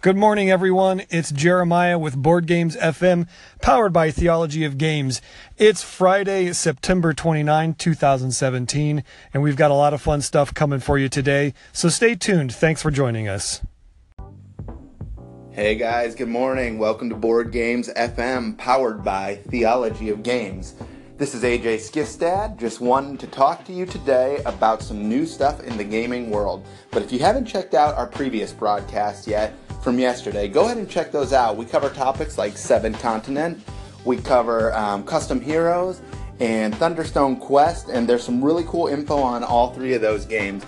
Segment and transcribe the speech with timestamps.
[0.00, 1.02] Good morning, everyone.
[1.10, 3.26] It's Jeremiah with Board Games FM,
[3.60, 5.20] powered by Theology of Games.
[5.56, 9.02] It's Friday, September 29, 2017,
[9.34, 11.52] and we've got a lot of fun stuff coming for you today.
[11.72, 12.54] So stay tuned.
[12.54, 13.60] Thanks for joining us.
[15.50, 16.78] Hey guys, good morning.
[16.78, 20.76] Welcome to Board Games FM, powered by Theology of Games.
[21.16, 25.60] This is AJ Skistad, just wanting to talk to you today about some new stuff
[25.64, 26.64] in the gaming world.
[26.92, 30.88] But if you haven't checked out our previous broadcast yet from yesterday, go ahead and
[30.88, 31.56] check those out.
[31.56, 33.62] We cover topics like Seven Continent,
[34.04, 36.00] we cover um, custom heroes,
[36.40, 40.64] and Thunderstone Quest, and there's some really cool info on all three of those games.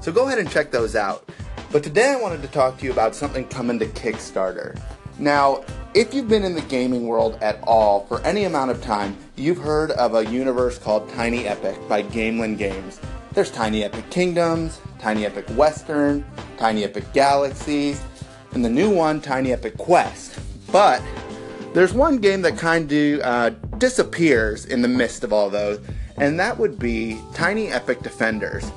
[0.00, 1.28] So go ahead and check those out.
[1.70, 4.78] But today I wanted to talk to you about something coming to Kickstarter.
[5.18, 9.16] Now, if you've been in the gaming world at all for any amount of time,
[9.36, 13.00] you've heard of a universe called Tiny Epic by Gamelyn Games.
[13.32, 16.24] There's Tiny Epic Kingdoms, Tiny Epic Western,
[16.56, 18.02] Tiny Epic Galaxies,
[18.52, 20.38] and the new one, Tiny Epic Quest.
[20.70, 21.02] But
[21.74, 25.80] there's one game that kind of uh, disappears in the midst of all those,
[26.16, 28.70] and that would be Tiny Epic Defenders.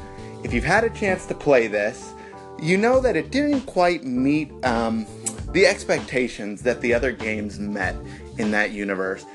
[0.44, 2.14] If you've had a chance to play this,
[2.62, 5.06] you know that it didn't quite meet um,
[5.52, 7.96] the expectations that the other games met
[8.38, 9.26] in that universe.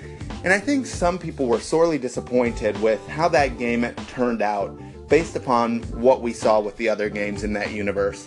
[0.42, 5.36] And I think some people were sorely disappointed with how that game turned out based
[5.36, 8.26] upon what we saw with the other games in that universe.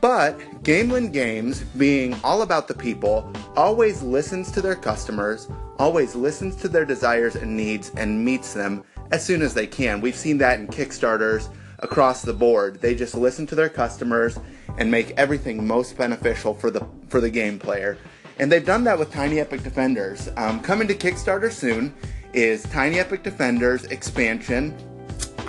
[0.00, 5.48] But Gamelyn Games, being all about the people, always listens to their customers,
[5.78, 10.00] always listens to their desires and needs, and meets them as soon as they can.
[10.00, 11.48] We've seen that in Kickstarters
[11.80, 12.80] across the board.
[12.80, 14.38] They just listen to their customers
[14.78, 17.98] and make everything most beneficial for the for the game player.
[18.38, 20.30] And they've done that with Tiny Epic Defenders.
[20.36, 21.94] Um, coming to Kickstarter soon
[22.32, 24.74] is Tiny Epic Defenders expansion.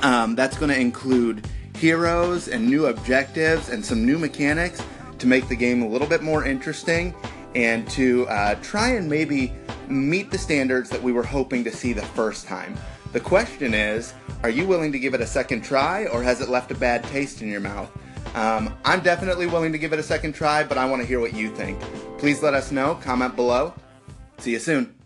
[0.01, 1.47] Um, that's going to include
[1.81, 4.83] heroes and new objectives and some new mechanics
[5.17, 7.11] to make the game a little bit more interesting
[7.55, 9.51] and to uh, try and maybe
[9.87, 12.77] meet the standards that we were hoping to see the first time.
[13.13, 16.49] The question is, are you willing to give it a second try or has it
[16.49, 17.91] left a bad taste in your mouth?
[18.35, 21.19] Um, I'm definitely willing to give it a second try, but I want to hear
[21.19, 21.81] what you think.
[22.19, 22.93] Please let us know.
[23.01, 23.73] Comment below.
[24.37, 25.00] See you soon.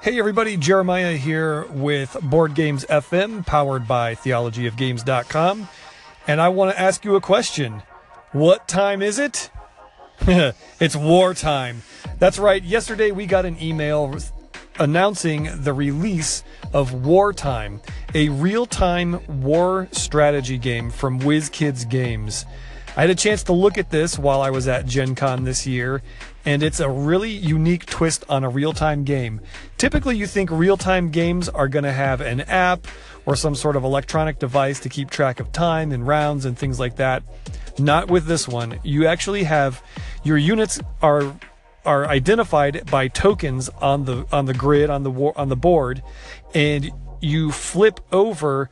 [0.00, 5.68] Hey everybody, Jeremiah here with Board Games FM, powered by theologyofgames.com.
[6.28, 7.82] And I want to ask you a question.
[8.30, 9.50] What time is it?
[10.20, 11.82] it's wartime.
[12.20, 12.62] That's right.
[12.62, 14.16] Yesterday we got an email
[14.78, 17.80] announcing the release of Wartime,
[18.14, 22.46] a real time war strategy game from WizKids Games.
[22.98, 25.68] I had a chance to look at this while I was at Gen Con this
[25.68, 26.02] year,
[26.44, 29.40] and it's a really unique twist on a real time game.
[29.76, 32.88] Typically, you think real time games are going to have an app
[33.24, 36.80] or some sort of electronic device to keep track of time and rounds and things
[36.80, 37.22] like that.
[37.78, 38.80] Not with this one.
[38.82, 39.80] You actually have
[40.24, 41.36] your units are
[41.84, 46.02] are identified by tokens on the on the grid on the on the board,
[46.52, 48.68] and you flip over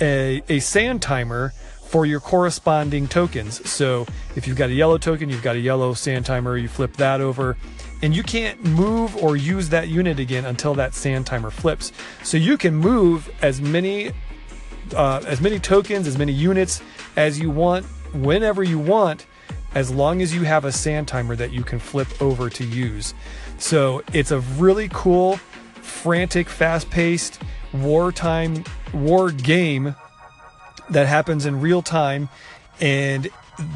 [0.00, 1.52] a, a sand timer
[1.96, 3.66] for your corresponding tokens.
[3.66, 6.94] So if you've got a yellow token, you've got a yellow sand timer, you flip
[6.98, 7.56] that over,
[8.02, 11.92] and you can't move or use that unit again until that sand timer flips.
[12.22, 14.12] So you can move as many
[14.94, 16.82] uh, as many tokens, as many units
[17.16, 19.24] as you want, whenever you want
[19.74, 23.14] as long as you have a sand timer that you can flip over to use.
[23.56, 25.38] So it's a really cool,
[25.76, 27.40] frantic, fast paced
[27.72, 29.94] wartime war game
[30.90, 32.28] that happens in real time.
[32.80, 33.28] And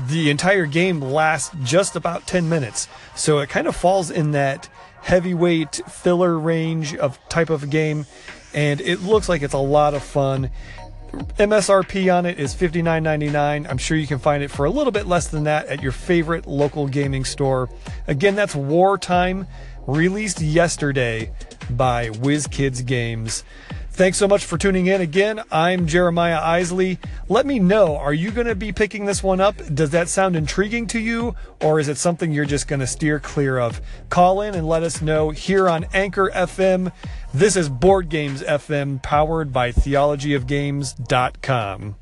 [0.09, 2.89] the entire game lasts just about 10 minutes.
[3.15, 4.69] So it kind of falls in that
[5.03, 8.07] heavyweight filler range of type of game.
[8.53, 10.51] And it looks like it's a lot of fun.
[11.13, 13.69] MSRP on it is $59.99.
[13.69, 15.93] I'm sure you can find it for a little bit less than that at your
[15.93, 17.69] favorite local gaming store.
[18.07, 19.47] Again, that's Wartime,
[19.87, 21.33] released yesterday
[21.71, 23.45] by WizKids Games.
[24.01, 25.43] Thanks so much for tuning in again.
[25.53, 26.99] I'm Jeremiah Isley.
[27.29, 29.57] Let me know, are you going to be picking this one up?
[29.75, 31.35] Does that sound intriguing to you?
[31.61, 33.83] Or is it something you're just going to steer clear of?
[34.09, 36.93] Call in and let us know here on Anchor FM.
[37.35, 41.97] This is Board Games FM powered by theologyofgames.com.